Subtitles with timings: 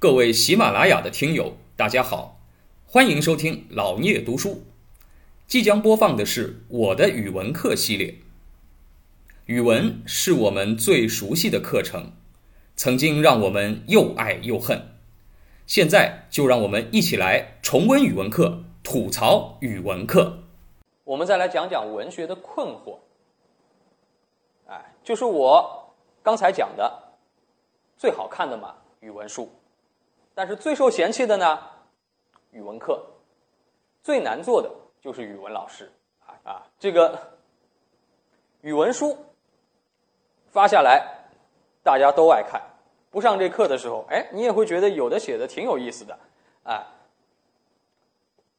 [0.00, 2.38] 各位喜马拉雅的听友，大家好，
[2.86, 4.62] 欢迎收听老聂读书。
[5.48, 8.14] 即将播放的是我的语文课系列。
[9.46, 12.12] 语文是我们最熟悉的课程，
[12.76, 14.94] 曾经让我们又爱又恨。
[15.66, 20.44] 现在就让我们一起来重温语文课，吐槽语文课。
[21.02, 22.98] 我们再来讲讲文学的困惑。
[24.68, 25.92] 哎，就是我
[26.22, 27.16] 刚才讲的，
[27.96, 29.50] 最好看的嘛，语文书，
[30.38, 31.58] 但是最受嫌弃的呢，
[32.52, 33.04] 语文课，
[34.04, 34.70] 最难做的
[35.00, 35.90] 就是语文老师。
[36.24, 37.18] 啊啊，这个
[38.60, 39.18] 语文书
[40.46, 41.24] 发下来，
[41.82, 42.62] 大家都爱看，
[43.10, 46.16] 不上这课的时候，哎，你也会觉得有的写的挺有意思的，
[46.62, 46.86] 啊，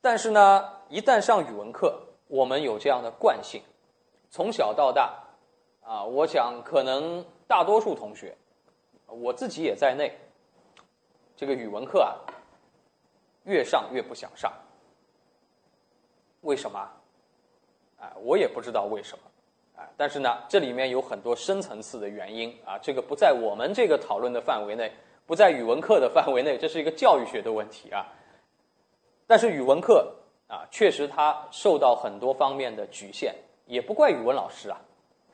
[0.00, 3.62] 但是呢，一旦上语文课，我们有这样的惯性，
[4.30, 5.14] 从小到大。
[5.82, 8.36] 啊，我想可能大多数同学，
[9.06, 10.18] 我自己也在内，
[11.38, 12.18] 这个语文课啊，
[13.44, 14.52] 越上越不想上。
[16.40, 16.80] 为什么？
[18.00, 19.80] 啊，我也不知道为什么。
[19.80, 24.92] 啊，但是呢，这里面有很多深层次的原因啊，这个不在我们这个讨论的范围内，
[25.26, 28.04] 不在语文课的范围内，这是一个教育学的问题啊。
[29.28, 30.12] 但是语文课
[30.48, 33.32] 啊，确实它受到很多方面的局限，
[33.64, 34.80] 也不怪语文老师啊。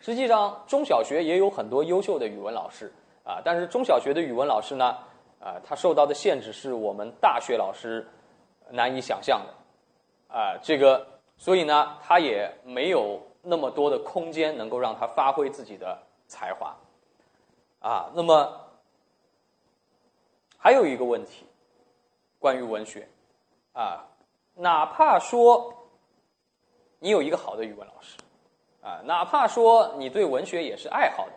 [0.01, 2.93] 实际上，中小学也有很多优秀的语文老师
[3.25, 4.99] 啊，但是中小学的语文老师呢，
[5.45, 8.09] 啊，他受到的限制是我们大学老师
[8.71, 11.07] 难以想象的，啊，这个，
[11.37, 16.75] 所以呢，他也没有那么多的空间能够让他发挥自己的才华，
[17.81, 18.59] 啊，那么
[20.57, 21.45] 还有一个问题，
[22.39, 23.07] 关于文学，
[23.75, 24.07] 啊，
[24.55, 25.75] 哪怕说
[27.01, 28.17] 你有一个好的语文老师。
[28.87, 31.33] 啊，哪怕说你对文学也是爱好的，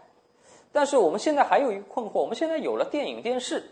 [0.74, 3.64] 但是我们现在还有一个困惑：我们现在有了电影、电视，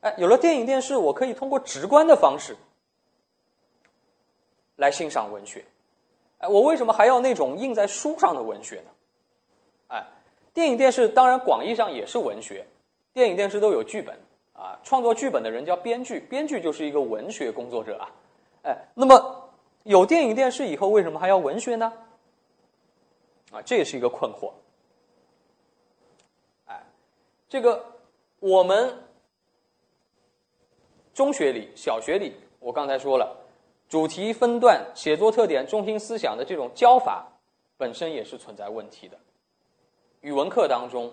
[0.00, 2.56] 哎，有了电影、电视，我可以通过直观的方式
[4.76, 5.64] 来欣赏文学。
[6.38, 8.90] 哎，我为什么还要那种印在书上的文学呢？
[9.88, 10.06] 哎，
[10.54, 12.64] 电影、电视当然广义上也是文学，
[13.12, 14.16] 电影、电视都有剧本
[14.52, 18.08] 啊，创作剧本的人叫编剧，编剧就是一个文学工作者啊。
[18.62, 19.50] 哎，那么
[19.82, 21.92] 有电影、电视以后，为什么还要文学呢？
[23.50, 24.52] 啊，这也是一个困惑。
[26.66, 26.84] 哎，
[27.48, 27.84] 这个
[28.38, 28.96] 我们
[31.18, 33.36] 中学里、小学里，我刚才说了，
[33.88, 37.26] 主题分段、写作特点、中心思想的这种教法
[37.76, 39.18] 本身也是存在问题的。
[40.20, 41.12] 语文课当中，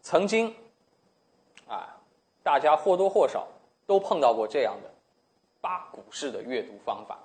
[0.00, 0.48] 曾经
[1.68, 1.94] 啊，
[2.42, 3.46] 大家或多或少
[3.86, 4.90] 都碰到过这样的
[5.60, 7.18] 八股式的阅读方法，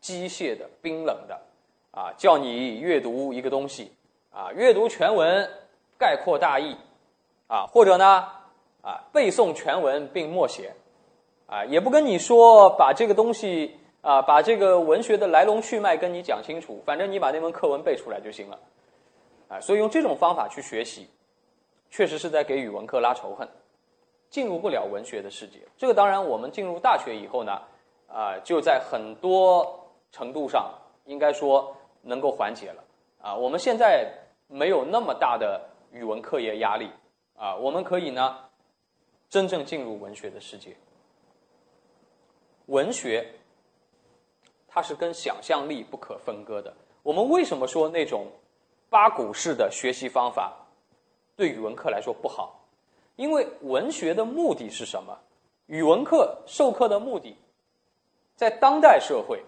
[0.00, 1.38] 机械的、冰冷的。
[1.90, 3.92] 啊，叫你阅读一个东西，
[4.30, 5.46] 啊，阅读全文，
[5.98, 6.74] 概括大意，
[7.48, 8.26] 啊，或者呢，
[8.80, 10.74] 啊，背诵全文并默写，
[11.46, 18.58] 啊，也不跟你说把这个东西啊，把这个文学的来龙去脉跟你讲清楚，反正你把那门课文背出来就行了，
[19.48, 21.08] 啊，所以用这种方法去学习，
[21.90, 23.48] 确实是在给语文课拉仇恨，
[24.28, 25.60] 进入不了文学的世界。
[25.76, 27.60] 这个当然，我们进入大学以后呢，
[28.08, 30.70] 啊，就在很多程度上
[31.06, 31.74] 应该说。
[32.08, 32.84] 能够缓解了
[33.20, 33.34] 啊！
[33.34, 34.08] 我们现在
[34.46, 36.88] 没有那么大的语文课业压力
[37.36, 38.38] 啊，我们可以呢
[39.28, 40.76] 真正进入文学的世界。
[42.66, 43.26] 文学
[44.68, 46.72] 它是跟想象力不可分割的。
[47.02, 48.26] 我们为什么说那种
[48.88, 50.52] 八股式的学习方法
[51.36, 52.60] 对语文课来说不好？
[53.16, 55.18] 因为文学的目的是什么？
[55.66, 57.36] 语文课授课的目的，
[58.36, 59.42] 在当代社会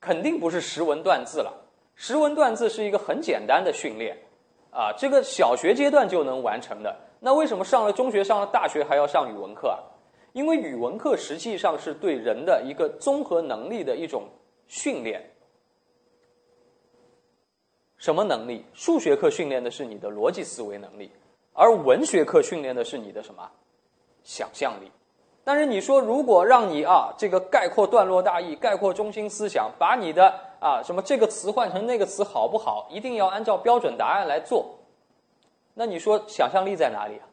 [0.00, 1.52] 肯定不是识文断字了。
[1.94, 4.18] 识文断字是一个很简单的训练，
[4.72, 6.96] 啊，这个小学阶段就能完成的。
[7.20, 9.78] 那为什么上了中学、上了大学还要上语文课啊？
[10.34, 14.24] 因为语文课实际上是对人的一个综合能力的一种
[14.66, 15.22] 训练。
[17.96, 18.64] 什么能力？
[18.74, 21.08] 数学课训练的是你的逻辑思维能力，
[21.52, 23.48] 而文学课训练的是你的什么？
[24.24, 24.90] 想象力。
[25.44, 32.88] 但是你说，如果让你啊，这个概括段落大意、概括中心思想，把你的啊什么这个词换成那个词好不好？
[32.90, 34.80] 一定要按照标准答案来做，
[35.74, 37.28] 那你说想象力在哪里啊？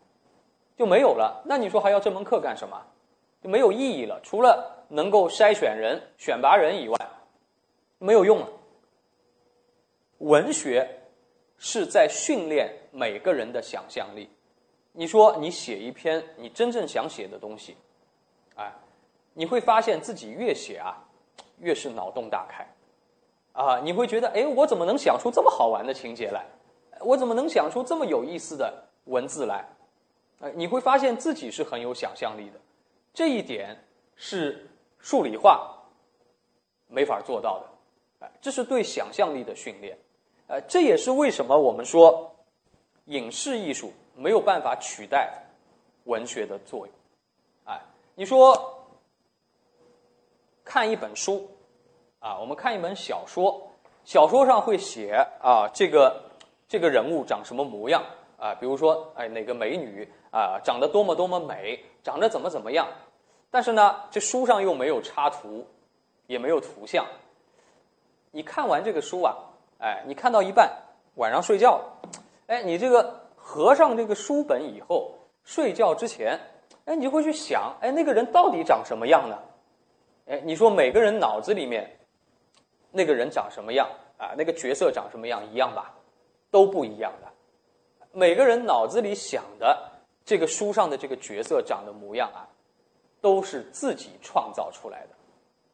[0.78, 1.42] 就没有了。
[1.46, 2.80] 那你说还要这门课干什么？
[3.42, 4.20] 就没有意义了。
[4.24, 6.98] 除了能够筛选人、选拔人以外，
[7.98, 8.50] 没有用了。
[10.20, 10.88] 文学
[11.58, 14.30] 是在训练每个人的想象力。
[14.94, 17.76] 你说你写一篇你真正想写的东西。
[18.56, 18.70] 哎，
[19.34, 21.02] 你会发现自己越写啊，
[21.60, 22.68] 越是脑洞大开，
[23.54, 26.46] 啊，你会觉得，哎，我怎么能想出这么好玩的情节来？
[27.00, 29.66] 我怎么能想出这么有意思的文字来？
[30.42, 32.60] 呃，你会发现自己是很有想象力的，
[33.14, 33.78] 这一点
[34.16, 34.70] 是
[35.00, 35.78] 数理化
[36.88, 39.98] 没法做到的，哎，这是对想象力的训练，
[40.48, 42.34] 呃，这也是为什么我们说
[43.06, 45.44] 影视艺术没有办法取代
[46.06, 46.96] 文学的作用，
[47.66, 47.82] 哎，
[48.16, 48.88] 你说
[50.64, 51.50] 看一本书
[52.20, 53.72] 啊，我们看一本小说，
[54.06, 56.24] 小说上会写啊，这个
[56.68, 58.02] 这个人物长什么模样
[58.38, 60.10] 啊，比如说哎哪个美女。
[60.32, 62.88] 啊，长得多么多么美，长得怎么怎么样，
[63.52, 65.68] 但是呢，这书上又没有插图，
[66.26, 67.06] 也没有图像。
[68.32, 69.36] 你看完这个书啊，
[69.80, 70.72] 哎，你看到一半，
[71.16, 72.10] 晚上睡觉了，
[72.48, 75.12] 哎，你这个合上这个书本以后，
[75.44, 76.40] 睡觉之前，
[76.86, 79.38] 哎，你就会去想，哎，那个人到底长什么样呢？
[80.28, 82.00] 哎，你说每个人脑子里面，
[82.90, 83.86] 那个人长什么样
[84.18, 84.32] 啊？
[84.38, 85.94] 那个角色长什么样一样吧？
[86.50, 87.28] 都不一样的。
[88.14, 89.91] 每个人脑子里想的。
[90.24, 92.48] 这个书上的这个角色长的模样啊，
[93.20, 95.16] 都是自己创造出来的。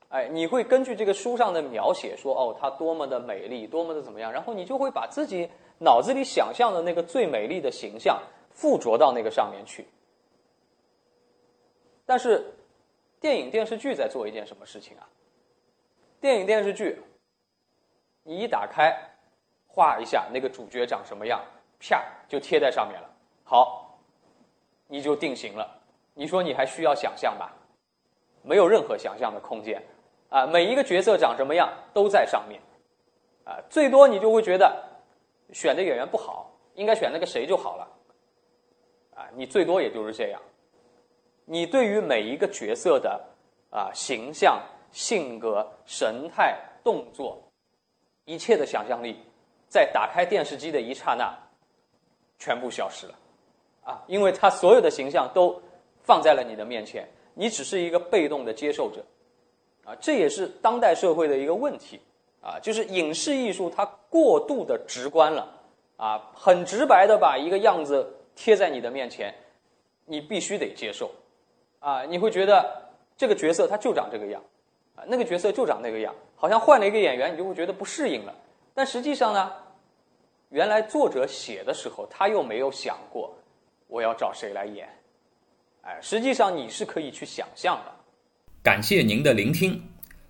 [0.10, 5.50] 哎，你会根据这个书上的描写说，哦，她多么的美丽，多么的怎么样，然后你就会把自己
[5.80, 9.86] 脑子里想象的那个最美丽的形象附着到那个上面去。
[12.06, 12.54] 但是，
[13.20, 15.04] 电影电视剧在做一件什么事情啊？
[16.22, 17.02] 电影电视剧，
[18.24, 18.98] 你一打开，
[19.68, 21.44] 画一下那个主角长什么样，
[21.82, 23.10] 啪就贴在上面了。
[23.44, 23.84] 好。
[24.88, 25.80] 你就定型了，
[26.14, 27.54] 你说你还需要想象吧？
[28.44, 29.82] 没有任何想象的空间，
[30.30, 32.62] 啊，每一个角色长什么样都在上面，
[33.44, 34.84] 啊，最多你就会觉得
[35.52, 37.88] 选的演员不好，应该选那个谁就好了，
[39.16, 40.42] 啊，你最多也就是这样。
[41.44, 43.22] 你对于每一个角色的
[43.70, 44.62] 啊形象、
[44.92, 47.42] 性格、神态、动作，
[48.24, 49.20] 一切的想象力，
[49.68, 51.38] 在打开电视机的一刹那，
[52.38, 53.16] 全部消失了。
[53.88, 55.62] 啊，因为他所有的形象都
[56.04, 59.02] 放在了你的面前，你只是一个被动的接受者，
[59.86, 61.98] 啊，这也是当代社会的一个问题，
[62.42, 65.50] 啊，就是影视艺术它过度的直观了，
[65.96, 69.34] 啊，很直白的把一个样子贴在你的面前，
[70.04, 71.10] 你必须得接受，
[71.80, 74.44] 啊，你会觉得这个角色他就长这个样，
[74.98, 78.36] 啊，那个角色就长那个样，好像换了一个演员，你就会觉得不适应了，
[78.74, 79.54] 但实际上呢，
[80.50, 83.34] 原来作者写的时候他又没有想过。
[83.88, 84.88] 我要找谁来演？
[85.82, 87.92] 哎，实际上你是可以去想象的。
[88.62, 89.82] 感谢您的聆听。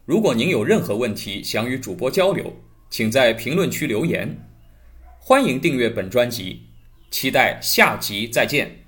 [0.05, 2.53] 如果您有任何问题想与主播交流，
[2.89, 4.29] 请在评论区留言。
[5.19, 6.61] 欢迎订阅本专辑，
[7.11, 8.86] 期待下集再见。